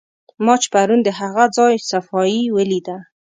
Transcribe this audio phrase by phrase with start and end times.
[0.45, 2.97] ما چې پرون د هغه ځای صفایي ولیده.